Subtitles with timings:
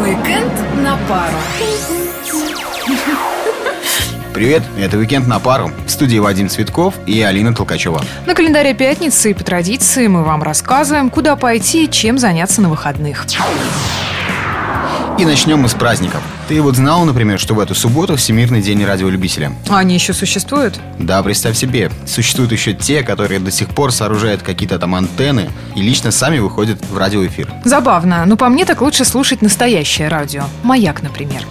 [0.00, 0.52] Уикенд
[0.82, 1.36] на пару.
[4.32, 5.70] Привет, это «Уикенд на пару».
[5.84, 8.00] В студии Вадим Цветков и Алина Толкачева.
[8.24, 12.70] На календаре пятницы и по традиции мы вам рассказываем, куда пойти и чем заняться на
[12.70, 13.26] выходных.
[15.20, 16.22] И начнем мы с праздников.
[16.48, 19.52] Ты вот знал, например, что в эту субботу Всемирный день радиолюбителя?
[19.68, 20.80] А они еще существуют?
[20.98, 21.90] Да, представь себе.
[22.06, 26.82] Существуют еще те, которые до сих пор сооружают какие-то там антенны и лично сами выходят
[26.86, 27.52] в радиоэфир.
[27.66, 30.44] Забавно, но по мне так лучше слушать настоящее радио.
[30.62, 31.42] Маяк, например.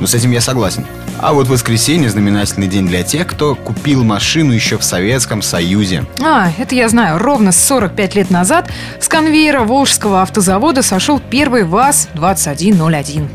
[0.00, 0.86] Ну, с этим я согласен.
[1.18, 6.06] А вот воскресенье– знаменательный день для тех, кто купил машину еще в Советском Союзе.
[6.22, 7.18] А, это я знаю.
[7.18, 13.28] Ровно 45 лет назад с конвейера Волжского автозавода сошел первый ВАЗ-2101.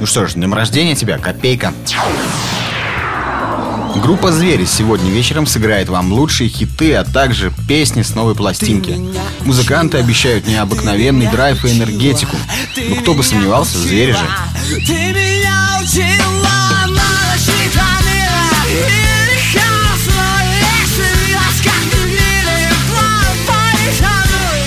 [0.00, 1.72] Ну что ж, днем рождения тебя, копейка.
[3.96, 8.98] Группа «Звери» сегодня вечером сыграет вам лучшие хиты, а также песни с новой пластинки.
[9.44, 12.36] Музыканты обещают необыкновенный драйв и энергетику.
[12.76, 14.26] Ну кто бы сомневался, «Звери» же.
[14.70, 17.10] Ты меня учила на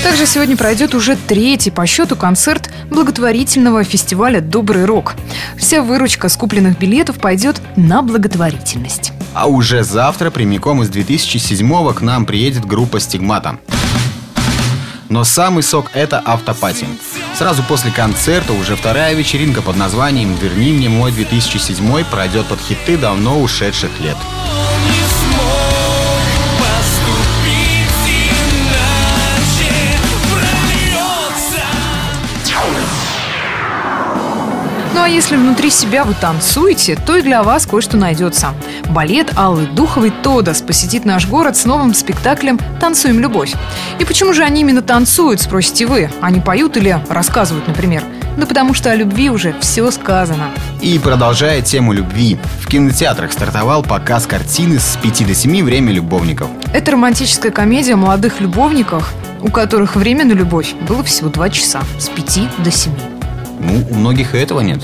[0.03, 5.13] Также сегодня пройдет уже третий по счету концерт благотворительного фестиваля «Добрый рок».
[5.57, 9.13] Вся выручка с купленных билетов пойдет на благотворительность.
[9.33, 13.57] А уже завтра прямиком из 2007 к нам приедет группа «Стигмата».
[15.13, 16.87] Но самый сок– это автопати.
[17.35, 22.97] Сразу после концерта уже вторая вечеринка под названием «Верни мне мой 2007» пройдет под хиты
[22.97, 24.17] давно ушедших лет.
[34.95, 38.55] Ну а если внутри себя вы танцуете, то и для вас кое-что найдется.
[38.89, 43.53] Балет Аллы Духовой «Тодос» посетит наш город с новым спектаклем «Танцуем любовь».
[43.99, 46.09] И почему же они именно танцуют, спросите вы?
[46.21, 48.03] Они поют или рассказывают, например?
[48.37, 50.49] Да потому что о любви уже все сказано.
[50.81, 56.47] И продолжая тему любви, в кинотеатрах стартовал показ картины с 5 до 7 «Время любовников».
[56.73, 61.81] Это романтическая комедия о молодых любовниках, у которых время на любовь было всего два часа,
[61.99, 62.91] с 5 до 7.
[63.59, 64.81] Ну, у многих и этого нет.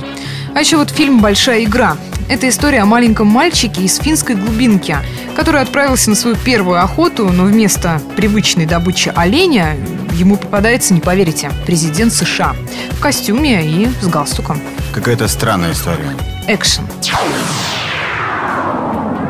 [0.55, 1.97] А еще вот фильм «Большая игра».
[2.27, 4.97] Это история о маленьком мальчике из финской глубинки,
[5.35, 9.75] который отправился на свою первую охоту, но вместо привычной добычи оленя
[10.13, 12.55] ему попадается, не поверите, президент США
[12.91, 14.61] в костюме и с галстуком.
[14.93, 16.15] Какая-то странная история.
[16.47, 16.83] Экшен.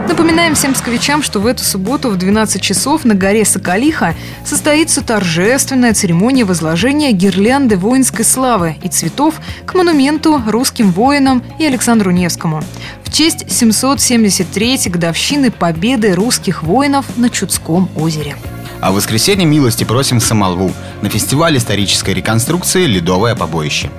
[0.09, 5.93] Напоминаем всем псковичам, что в эту субботу в 12 часов на горе Соколиха состоится торжественная
[5.93, 9.35] церемония возложения гирлянды воинской славы и цветов
[9.67, 12.63] к монументу русским воинам и Александру Невскому
[13.03, 18.35] в честь 773-й годовщины победы русских воинов на Чудском озере.
[18.81, 23.89] А в воскресенье милости просим в Самалву на фестиваль исторической реконструкции «Ледовое побоище».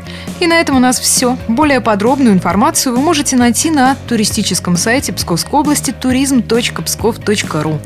[0.41, 1.37] И на этом у нас все.
[1.49, 7.79] Более подробную информацию вы можете найти на туристическом сайте Псковской области turism.pskov.ru.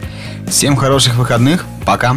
[0.49, 1.65] Всем хороших выходных.
[1.85, 2.17] Пока.